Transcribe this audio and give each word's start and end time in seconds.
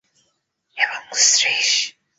এবং– 0.77 1.17
শ্রীশ। 1.17 1.95